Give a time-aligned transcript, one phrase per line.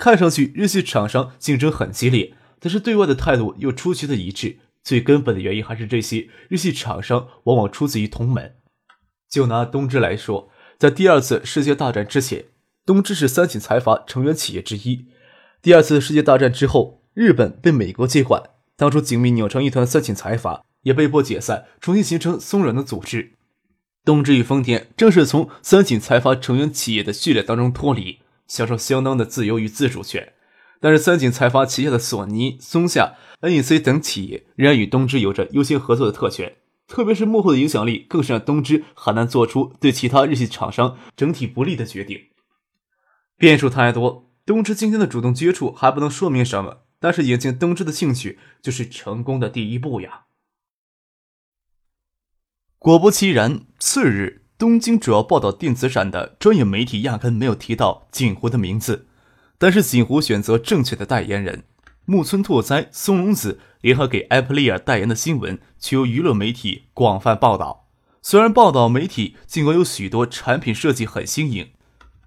[0.00, 4.56] 看上去日系厂商竞争很激烈，但是对外的态度又出奇的一致。
[4.82, 8.54] 最根本的原因还是这些日系厂商往往出自于同门。
[9.28, 12.46] 就拿东芝来说，在第二次世界大战之前，
[12.86, 15.04] 东芝是三井财阀成员企业之一。
[15.60, 18.42] 第二次世界大战之后，日本被美国接管，
[18.78, 23.32] 当初紧密扭成一团三井财阀也被迫解散，重新形成松软的组织。
[24.02, 28.20] 东芝与丰田正是从三井财阀成员企业的序列当中脱离。
[28.50, 30.32] 享受相当的自由与自主权，
[30.80, 36.56] 但是三井财阀旗下的索尼、松下、NEC 等企业仍然与东芝有着优先合作的特权，
[36.88, 42.26] 特别是幕后的影响力，更是让东芝很难做出对其他日系厂商整体不利的决定。
[43.36, 50.24] 变数太多，东芝今天的主动接触还不能说明什么，但是引进东芝的兴趣就是成功的第一步呀。
[52.78, 54.39] 果不其然，次日。
[54.60, 59.06] 东京主要报道电子展的专业媒体压根没有提到锦湖的名字，
[59.56, 61.64] 但是锦湖选择正确的代言人
[62.04, 67.88] 木村拓哉、松隆子联合给艾普利尔代言的新闻，却由娱乐媒体广泛报道。
[68.20, 71.70] 虽然报道媒体尽管有许多产品设计很新颖，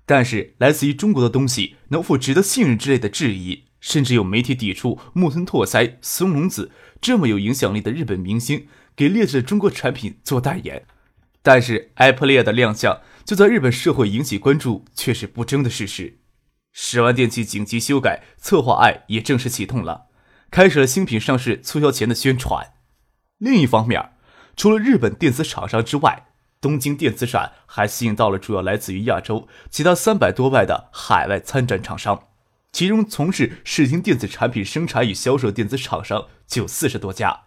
[0.07, 10.83] 但是来自于中国的东西能否值得信任之类的质疑，甚至有媒体抵触木村拓哉、松隆子这么有影响力的日本明星给劣质的中国产品做代言。
[11.45, 16.19] 但是，艾普利亚的亮相就在日本社会引起关注，却是不争的事实。
[16.71, 20.05] 十万电器紧急修改策划案也正式启动了，
[20.49, 22.73] 开始了新品上市促销前的宣传。
[23.39, 24.13] 另一方面，
[24.55, 26.27] 除了日本电子厂商之外，
[26.61, 32.27] 东京电子展还吸引到了主要来自于亚洲其他三百多外的海外参展厂商，
[32.71, 37.41] 其中从事视听电子产品生产与销售电子厂商就四十多家。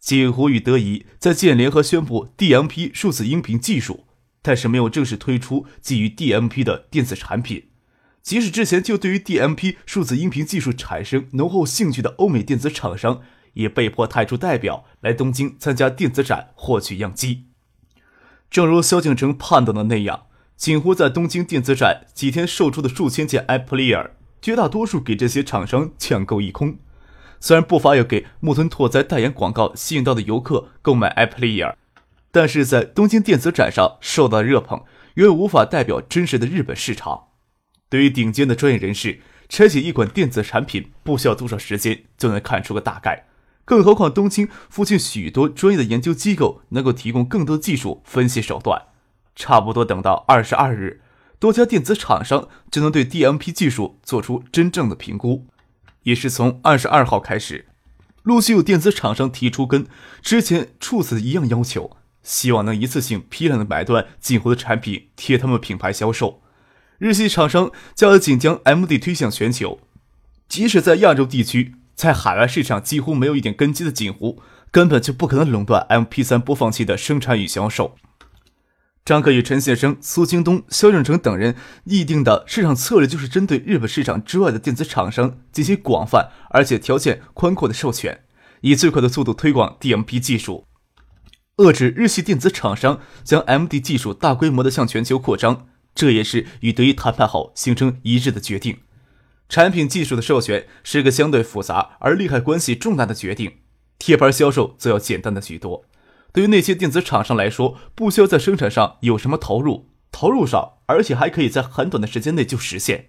[0.00, 4.04] 锦湖与德仪在建联合宣布 DMP 数字音频技术，
[4.40, 7.64] 但是没有正式推出基于 DMP 的电子产品。
[8.22, 13.20] 即使之前就对于 DMP 数字音频技术产生浓厚兴趣的欧美电子厂商，
[13.54, 17.46] 也被迫派出代表来东京参加电子展获取样机。
[18.50, 20.26] 正如萧敬腾判断的那样，
[20.56, 24.10] 锦湖在东京电子展几天售出的数千件 a p p l e r
[24.40, 26.78] 绝大多数给这些厂商抢购一空。
[27.40, 31.74] 虽然不乏有给木村拓哉代言广告吸引到的游客购买 Apple Ear，
[32.30, 34.82] 但是在东京电子展上受到热捧，
[35.14, 37.28] 远远无法代表真实的日本市场。
[37.88, 43.26] 对于顶尖的专业人士，拆解一款电子产品不需要多少时间就能看出个大概，
[43.64, 48.82] 更何况东京附近许多专业的研究机构能够提供更多技术分析手段。
[49.34, 51.00] 差不多等到二十二日，
[51.38, 55.46] 多家电子厂商就能对 DMP 技术做出真正的评估。
[56.02, 57.66] 也是从二十二号开始，
[58.22, 59.86] 陆续有电子厂商提出跟
[60.22, 66.42] 之前处子一样要求，希望能一次性批量的买断锦湖的产品，贴他们品牌销售。
[66.98, 69.80] 日系厂商加紧将 MD 推向全球，
[70.48, 77.96] 即使在亚洲地区，在海外市场几乎没有一点根基的锦湖，根本就不可能垄断 MP3 播放器的生产与销售。
[79.08, 81.54] 张克与陈先生、苏京东、肖正成等人
[81.84, 88.20] 议定的市场策略，就是针对日本市场之外的电子厂商进行广泛而且条件宽阔的授权，
[88.60, 90.66] 以最快的速度推广 DMP 技术，
[91.56, 95.68] 遏制日系电子厂商将 MD 技术大规模的向全球扩张。
[95.94, 98.76] 这也是与德仪谈判后形成一致的决定。
[99.48, 103.52] 产品技术的授权是个相对复杂而利害关系重大的决定，
[103.98, 105.86] 贴牌销售则要简单的许多。
[106.38, 113.06] 对于那些电子厂商来说，不需要在生产上有什么投入，投入少，而且还可以在很短的时间内就实现。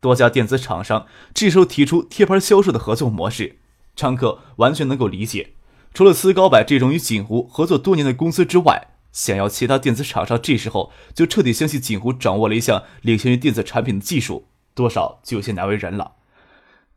[0.00, 3.60] 多家电子厂商这时候提出贴牌销售的合作模式，
[3.94, 5.52] 昌克完全能够理解。
[5.94, 16.14] 除了斯高柏这种与锦湖合作多年的公司之外，想要其他电子厂商这时候就彻底相信锦湖掌握了一项领先于电子产品的技术，多少就有些难为人了。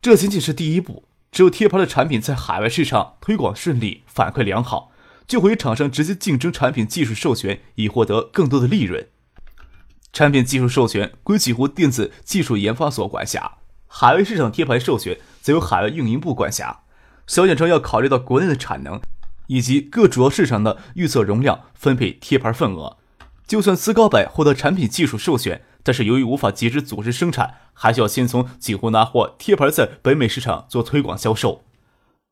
[0.02, 4.90] 这仅仅是第一步，只有贴牌的产品在海外市场推广顺利，反馈良好。
[5.30, 9.06] 就会与厂商直接竞争产品技术授权，以获得更多的利润。
[10.12, 16.80] 产品技术授权归几湖电子技术研发所管辖，海外市场贴牌授权则由海外运营部管辖。
[17.28, 19.00] 小简称要考虑到国内的产能
[19.46, 22.96] 以及各主要市场的预测容量，分配贴牌份额。
[23.46, 31.62] 就算斯高柏获得产品技术授权，但是由于无法及时组织生产，还需要先从几湖拿货贴牌，在北美市场做推广销售。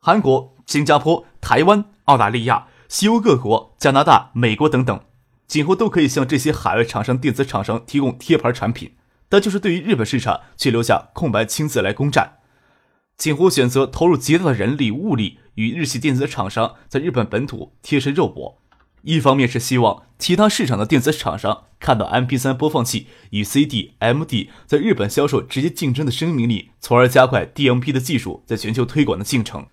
[0.00, 4.98] 韩国、新加坡、台湾、澳大利亚、西欧各国、加拿大、美国等等，
[5.46, 8.92] 今后都可以向这些海外厂商、电子厂商提供贴牌产品，
[9.28, 12.38] 但就是对于日本市场却留下空白，亲自来攻占。
[13.18, 18.62] 锦湖选择投入极大的人力物力，与日系电子厂商在日本本土贴身肉搏。
[19.02, 29.66] 一方面是希望其他市场的电子厂商看到 MP3 播放器与 CD、MD 在日本销售直接竞争的生命力，从而加快 DMP 的技术在全球推广的进程。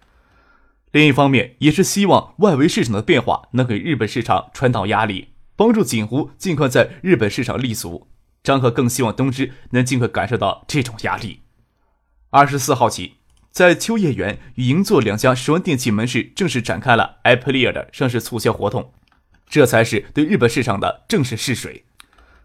[0.96, 5.28] 另一方面，也是希望外围市场的变化能给日本市场传导压力，
[5.58, 8.08] 帮助锦湖尽快在日本市场立足。
[8.42, 11.42] 张可更希望东芝能尽快感受到这种压力。
[12.30, 13.16] 二十四号起。
[13.52, 18.94] 在秋叶原与银座两家十万电器门市正式展开了 Aprilia 的上市促销活动，
[19.50, 21.84] 这才是对日本市场的正式试水。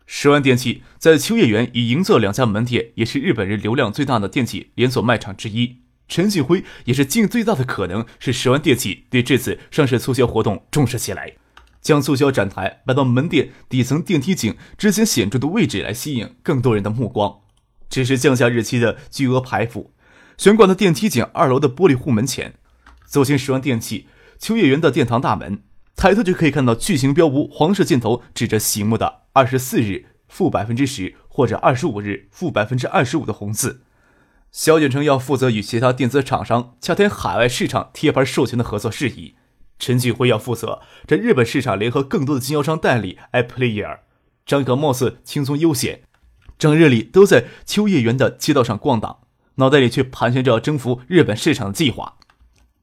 [0.07, 5.83] 十万电器在秋叶原与银座两家门店，也是日本人流量最大的电器连锁卖场之一。
[6.11, 11.35] 陈锦辉也是尽最大的可能，使十万电器对这次上市促销活动重视起来，
[11.81, 17.39] 将促销展台摆到门店底层电梯井之前显著的位置，来吸引更多人的目光。
[17.89, 19.93] 只是降下日期的巨额排付。
[20.37, 22.55] 悬挂的电梯井二楼的玻璃户门前，
[23.07, 25.63] 走进十万电器秋叶原的殿堂大门，
[25.95, 33.83] 抬头就可以看到巨型标无黄色箭头指着醒目的二十四日负百分之十或者二十五日负百分之二十五的红字。
[34.53, 39.35] 萧建成要负责与其他电子厂商洽谈海外市场贴牌授权的合作事宜，
[39.79, 44.01] 陈俊辉要负责在日本市场联合更多的经销商代理 iPlayer。
[44.45, 46.03] 张可貌似轻松悠闲，
[46.59, 49.19] 整日里都在秋叶原的街道上逛荡。
[49.57, 52.17] 脑袋里却盘旋着征服日本市场的计划。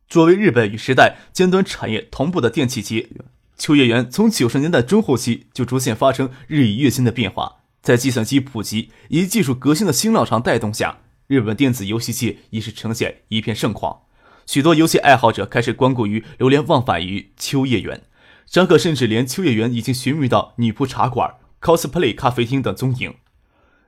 [0.08, 3.10] 作为日本与时代尖端产业同步的电器街，
[3.58, 7.58] 秋叶原从九十年代中后期就逐渐发生日益跃新的变化。
[7.82, 14.04] 在计算机普及以技术革新的新浪潮带动下，日本电子游戏界已是呈现一片盛况。
[14.46, 18.04] 许多游戏爱好者开始光顾于流连忘返于秋叶原。
[18.46, 23.16] 张可甚至连秋叶原已经寻觅到女仆茶馆、cosplay 咖啡厅等踪影。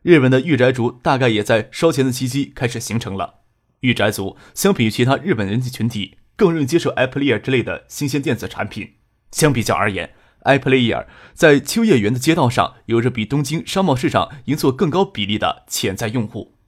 [0.01, 3.36] 日本的御宅族大概也在烧钱的契机开始形成了。
[3.80, 8.95] 御宅族相比于其他日本人际群体，更容易接受 iPlayer 之类的新鲜电子产品。
[9.31, 10.13] 相比较而言
[10.44, 16.58] ，iPlayer 在秋叶原的街道上有着比东京商贸市场营做更高比例的潜在用户。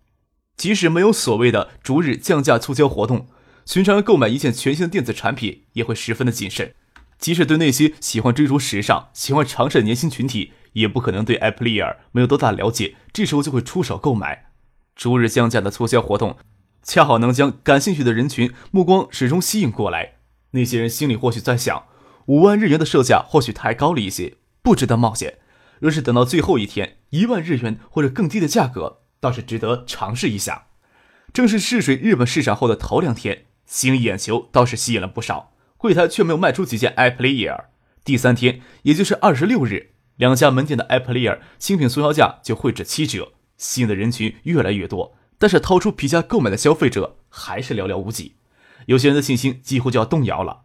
[0.62, 3.26] 即使没有所谓的逐日降价促销活动，
[3.66, 6.76] 寻常人购买一件全新的电子产品也会十分的谨慎。
[7.18, 10.52] 即使对那些喜欢追逐时尚、喜欢尝试的年轻群体。
[10.74, 14.52] 也不可能对 Apple Ear 没有多大了解，这时候就会出手购买。
[14.96, 16.38] 逐日降价的促销活动，
[16.84, 20.20] 恰好能将感兴趣的人群目光始终吸引过来。
[20.52, 21.86] 那些人心里或许在想：
[22.28, 25.40] 五万日元的售价或许太高了一些，不值得冒险。
[25.80, 30.66] 若是等到最后一天，一万日元或者更低的价格，倒是值得尝试一下。
[31.32, 37.66] 正是试水日本市场后的头两天，吸引眼球倒是吸引了不少，柜台却没有卖出几件 Apple Ear。
[38.04, 39.92] 第三天，也就是二十六日。
[40.18, 48.36] 两家门店的 Apple Ear 新品促销价就会至七折，吸引的人群越来越多，但是掏出皮夹购买的消费者还是寥寥无几，
[48.88, 50.64] 有些人的信心几乎就要动摇了。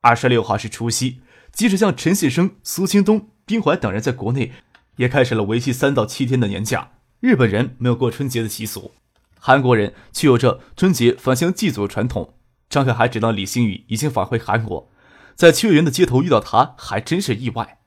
[0.00, 1.20] 二十六号是除夕，
[1.52, 4.52] 即使像陈信生、苏清东、丁怀等人在国内
[4.96, 6.90] 也开始了为期三到七天的年假。
[7.20, 8.92] 日本人没有过春节的习俗，
[9.40, 12.34] 韩国人却有着春节返乡祭祖的传统。
[12.70, 14.88] 张可还知道李星宇已经返回韩国，
[15.34, 17.78] 在秋叶原的街头遇到他，还真是意外。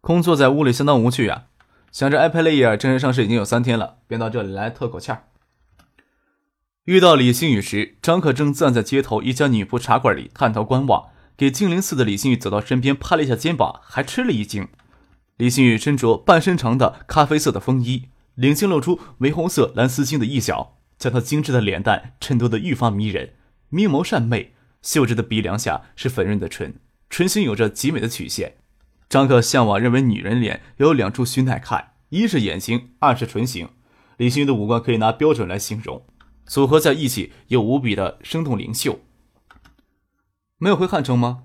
[0.00, 1.46] 空坐在屋里相当无趣啊！
[1.90, 5.24] 想着 iPad Air 正式上市已经有三天了，便到这里来透口气儿。
[6.84, 11.06] 遇到李星宇时，张可正站在街头一家女仆茶馆里探头观望。
[11.36, 14.68] 给精灵似的李星宇走到身边，拍了一下肩膀，还吃了一惊。
[15.36, 23.34] 李星宇身着半身长的咖啡色的风衣，领巾露出玫红色蓝丝巾的一角，将他精致的脸蛋衬托得愈发迷人。
[23.68, 28.54] 明眸善媚，秀直的鼻梁下是粉润的唇，唇形有着极美的曲线。
[29.10, 33.68] 张克向往认为女人脸有两处须耐看，一是眼睛，二是唇形。
[34.16, 36.02] 李星宇的五官可以拿标准来形容，
[36.46, 39.00] 组合在一起又无比的生动灵秀。
[40.56, 41.42] 没有回汉城吗？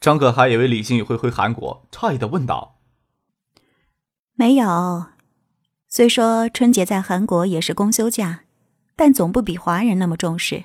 [0.00, 2.80] 张可还以为李星宇会回韩国，诧异的问道
[4.34, 5.06] ：“没有。
[5.88, 8.44] 虽说春节在韩国也是公休假，
[8.96, 10.64] 但总不比华人那么重视。”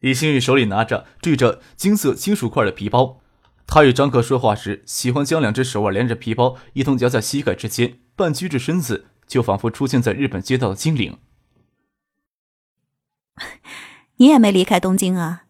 [0.00, 3.20] 李星宇手里拿着缀着金色金属块的皮包。
[3.66, 11.18] 他与张可说话时，喜欢将两只手腕连着皮包一同夹在膝盖之间，半屈着身子，就仿佛出现在日本街道的精灵。
[14.18, 15.45] 你也没离开东京啊？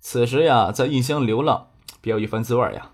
[0.00, 1.68] 此时呀，在异乡流浪，
[2.00, 2.92] 别有一番滋味呀。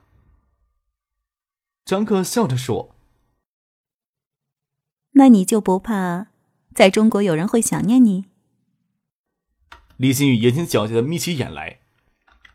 [1.85, 2.97] 张克笑着说
[5.13, 6.27] ：“那你就不怕
[6.75, 8.25] 在中国有人会想念你？”
[9.97, 11.79] 李新宇眼睛狡黠的眯起眼来。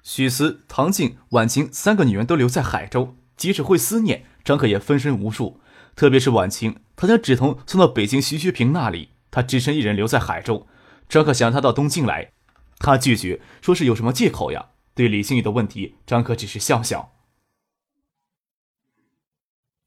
[0.04, 5.62] 许思、唐静、婉晴三个女人都留在海州，即使会思念，张克也分身无术。
[5.96, 10.68] 特别是婉晴，她将止痛送到北京徐学平那里，她只身一人留在海州。
[11.08, 12.34] 张克想让她到东京来，
[12.82, 14.70] 他拒绝，说是有什么借口呀？
[14.94, 17.14] 对李星宇的问题，张可只是笑笑。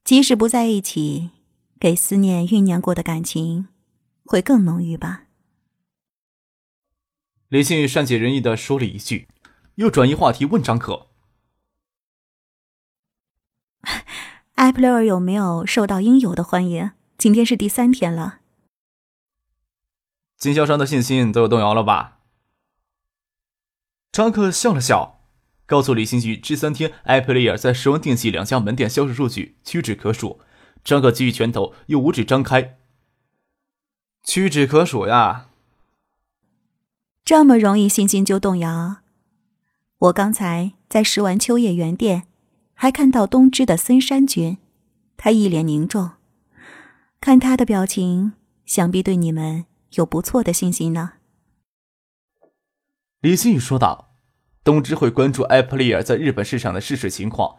[0.02, 1.30] 即使不在一起，
[1.78, 3.68] 给思念酝酿过的感情，
[4.24, 5.24] 会更浓郁吧？
[7.48, 9.28] 李星宇善解人意的说了一句，
[9.76, 11.08] 又转移话题问张可
[14.54, 16.92] ：“埃普雷尔有没有受到应有的欢迎？
[17.18, 18.40] 今天是第三天了。”
[20.36, 22.13] 经销商的信心都有动摇了吧？
[24.14, 25.18] 张克笑了笑，
[25.66, 30.38] 告诉李新宇，这三天埃普雷尔在十万电器两家门店销售数据屈指可数。
[30.84, 32.78] 张克举起拳头，又五指张开
[34.22, 35.48] ：“屈指可数呀！”
[37.26, 38.98] 这么容易信心就动摇？
[39.98, 42.28] 我刚才在石丸秋叶原店，
[42.74, 44.58] 还看到东芝的森山君，
[45.16, 46.12] 他一脸凝重，
[47.20, 51.14] 看他的表情，想必对你们有不错的信心呢。
[53.24, 54.12] 李新宇说道
[54.62, 57.56] ：“东芝会关注埃普利尔在日本市场的试水情况，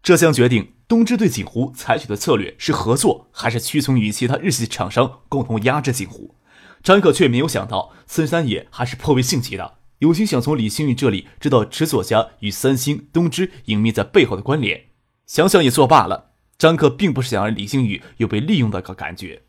[0.00, 6.36] 这将决定东芝对锦湖采取的策略是合作，还是屈从于其他日系厂商共同压制锦湖。”
[6.84, 14.84] 张克却没有想到，森山野还是颇为性急的，有心想从李星宇这里知道池佐家与三星、东芝隐秘在背后的关联。
[15.26, 16.30] 想想也作罢了。
[16.56, 19.42] 张克并不是想让李星宇有被利用的个感觉。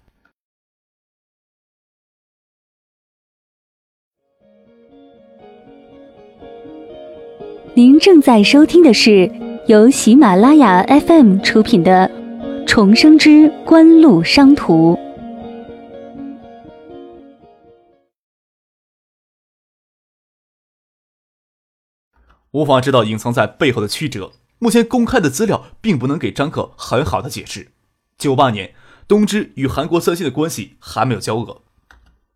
[7.76, 9.32] 您正在收听的是
[9.66, 12.08] 由喜马拉雅 FM 出品的
[12.68, 14.94] 《重生之官路商途》。
[22.52, 24.34] 无法知道隐藏在背后的曲折。
[24.60, 27.70] 目前公开的资料并不能给张克很好的解释。
[28.20, 28.76] 九八年，
[29.08, 31.64] 东芝与韩国三星的关系还没有交恶，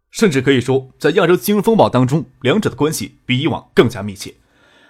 [0.10, 4.34] 甚至可以说，在亚洲金融风暴当中，两者的关系比以往更加密切。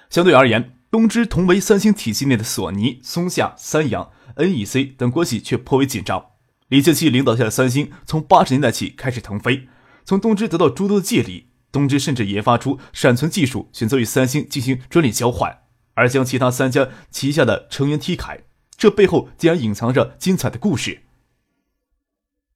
[0.10, 6.32] 相对而言，东芝同为三星体系内的索尼、松下、三洋、NEC 等关系却颇为紧张。
[6.70, 9.68] 李健熙领导下的三星从八十年代起开始腾飞，
[10.04, 11.48] 从东芝得到诸多的借力。
[11.70, 15.60] 东芝甚至研发出闪存技术，选择与三星进行专利交换，
[15.94, 18.40] 而将其他三家旗下的成员踢开。
[18.78, 21.04] 这背后竟然隐藏着精彩的故事。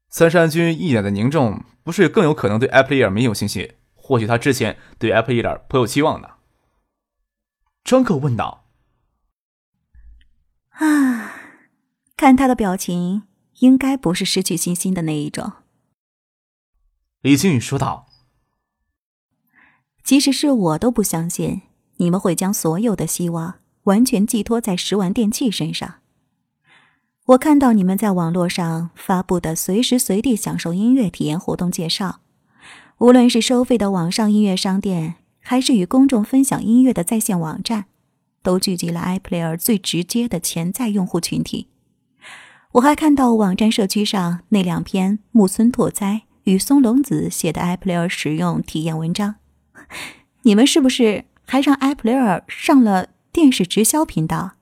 [0.10, 3.70] 三山君一脸的凝重，不是更有可能对埃普利尔没有信心？
[3.94, 6.28] 或许他之前对埃普利尔颇有期望呢？
[7.84, 8.66] 张克问道。
[10.70, 11.34] 啊，
[12.16, 13.24] 看他的表情，
[13.60, 15.52] 应该不是失去信心的那一种。
[17.22, 18.08] 李星宇说道。
[20.04, 21.62] 即使是我都不相信，
[21.98, 26.00] 你们会将所有的希望完全寄托在食玩电器身上。
[27.28, 32.22] 我看到你们在网络上发布的随时随地享受音乐体验活动介绍，
[32.98, 37.86] 无论是收费的网上音乐商店，还是与公众分享音乐的在线网站，
[38.42, 41.68] 都聚集了 iPlayer 最直接的潜在用户群体。
[42.74, 49.36] 我还看到网站社区上那两篇木村拓哉与松隆子写的 iPlayer 使用体验文章。
[50.44, 54.54] 你们是不是还让埃普雷尔上了电视直销频道？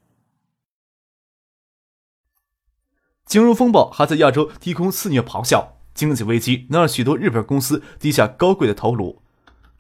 [3.25, 9.21] 金融风暴还在亚洲低空肆虐咆哮，经济危机能让许多日本公司低下高贵的头颅。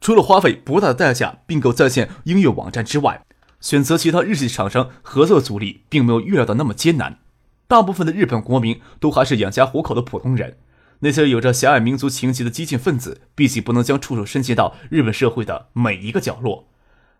[0.01, 3.25] 除了花费不大的代价并购在线音乐网站之外，
[3.59, 7.19] 选择其他日系厂商合作阻力并没有预料到那么艰难。
[7.67, 10.57] 大部分的日本国民都还是养家糊口的普通人。
[11.01, 16.67] 那些有着狭隘民族情结的激进分子，毕竟不能将触手伸进到日本社会的每一个角落。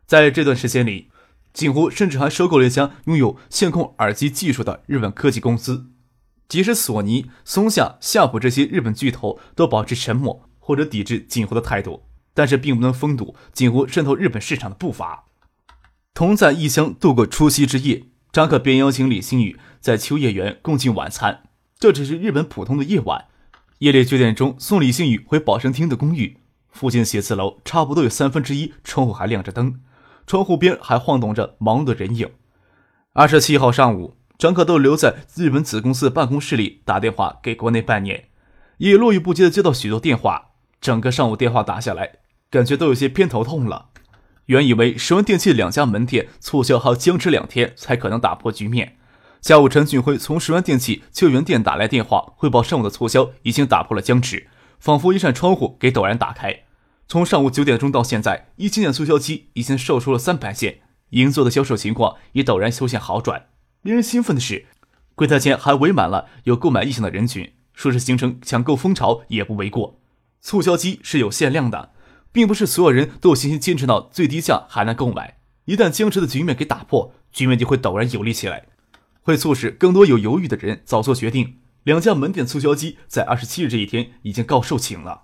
[0.05, 1.09] 在这段时间里，
[1.53, 5.85] 锦湖甚至还收购了一家拥有线控耳机技术的日本科技公司。
[6.49, 12.03] 即使索尼、松下、夏普这些日本巨头都保持沉默或者抵制锦湖的态度，
[12.39, 15.25] 但是并不能封堵锦湖渗透日本市场的步伐。
[16.13, 21.41] 同在异乡度过除夕之夜，张克便邀请李星宇在秋叶原共进晚餐。
[21.77, 23.25] 这只是日本普通的夜晚。
[23.79, 26.37] 夜里九点钟送李星宇回宝生厅的公寓，
[26.69, 29.81] 附近写字楼差不多有三分之一窗户还亮着灯，
[30.25, 32.31] 窗户边还晃动着忙碌的人影。
[33.11, 38.29] 二十七号上午，张克都留在日本子公司办公室里打电话给国内拜年，
[38.77, 42.19] 也络绎不绝的接到许多电话，整个上午电话打下来，
[42.51, 43.89] 感觉都有些偏头痛了。
[44.45, 48.97] 原以为十万电器两家门店促销还要僵持两天才可能打破局面，
[49.41, 54.47] 下午，陈俊辉从十万电器救援店打来电话，汇报上午的促销已经打破了僵持，
[54.79, 56.63] 仿佛一扇窗户给陡然打开。
[57.07, 60.79] 从上午九点钟到现在，一千件促销机已经售出了三百件，
[61.11, 63.47] 银座的销售情况也陡然出现好转。
[63.83, 64.65] 令人兴奋的是，
[65.13, 69.99] 柜台前还围满了有购买意向的人群，说是形成抢购风潮也不为过。
[70.41, 71.91] 促销机是有限量的，
[72.31, 75.37] 并不是所有人都有信心坚持到最低价还能购买。
[75.65, 78.65] 一旦僵持的局面给打破，局面就会陡然有利起来。
[79.21, 81.57] 会促使更多有犹豫的人早做决定。
[81.83, 85.23] 两家门店促销机在二十七日这一天已经告售罄了，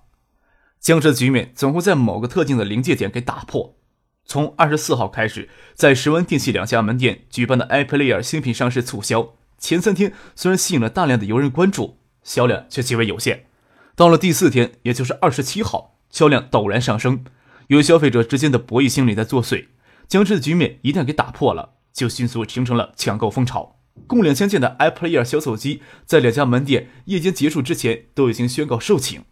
[0.80, 3.76] 僵持的局面总会在某个特定的临界点给打破。
[4.24, 13.46] 从二十四号开始，在十湾电器两家门店举办的 iPlayer 新品上市促销，前三天虽然吸引了大量的游人关注，销量却极为有限。
[13.94, 17.22] 到了第四天，也就是二十七号，销量陡然上升。
[17.66, 19.66] 有消费者之间的博弈心理在作祟，
[20.08, 23.76] 僵持的局面一旦给打破了，就迅速形成了抢购风潮。
[24.06, 29.24] 共两千件的 iPlayer 销售机，在两家门店夜间结束之前都已经宣告售罄。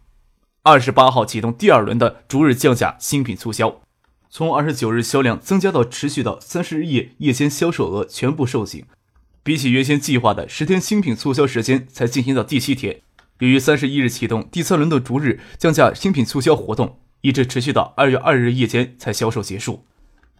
[0.61, 3.81] 二十八号启动第二轮的逐日降价新品促销，
[4.29, 8.83] 从二十九日销量增加到持续到三十日夜夜间销售额全部售罄。
[9.41, 13.01] 比起原先计划的十天新品促销时间，才进行到第七天。
[13.39, 19.85] 由于三十一日启动第三轮的逐日降价新品促销活动，一直持续到二月二日夜间才销售结束。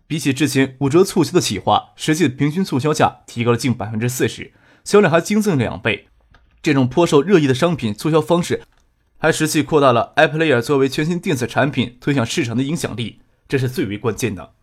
[0.07, 4.53] 比起之前五折促销的企划，实际的平均促销价提高了近百分之四十，
[4.85, 6.07] 销量还激增两倍。
[6.61, 8.61] 这种颇受热议的商品促销方式，
[9.17, 14.53] 还实际扩大了 iPlayer 作为全新电子产品推向市场的影响力，这是最为关键的。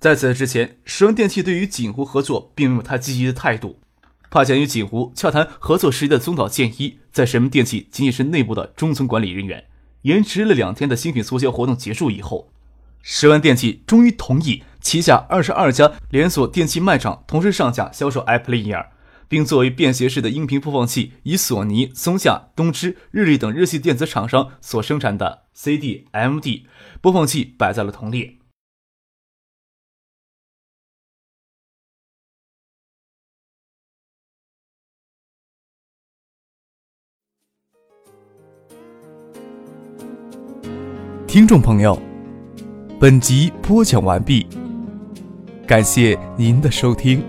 [0.00, 3.78] 在此之前，十万电器对于锦湖合作并没有太积极的态度。
[4.30, 9.64] 派遣与锦湖洽谈合作时机的中岛健一，在神门电器仅仅是内部的中层管理人员。
[10.02, 12.52] 延迟了两天的新品促销活动结束以后。
[13.02, 18.86] 十万电器终于同意旗下二十二家连锁电器卖场同时上架销售 Apple Ear，
[19.28, 26.64] 并作为便携式的音频播放器，以索尼、松下、东芝、日立等日系电子厂商所生产的 CD、MD
[27.00, 28.34] 播放器摆在了同列。
[41.28, 41.96] 听众朋友。
[42.98, 44.46] 本集播讲完毕，
[45.66, 47.22] 感谢您的收听。